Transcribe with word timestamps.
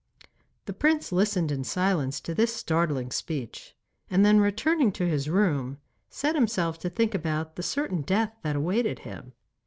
The 0.65 0.73
prince 0.73 1.11
listened 1.11 1.51
in 1.51 1.63
silence 1.63 2.19
to 2.21 2.33
this 2.33 2.51
startling 2.51 3.11
speech, 3.11 3.75
and 4.09 4.25
then 4.25 4.39
returning 4.39 4.91
to 4.93 5.07
his 5.07 5.29
room 5.29 5.77
set 6.09 6.33
himself 6.33 6.79
to 6.79 6.89
think 6.89 7.13
about 7.13 7.55
the 7.55 7.61
certain 7.61 8.01
death 8.01 8.33
that 8.41 8.55
awaited 8.55 8.97
him. 9.05 9.33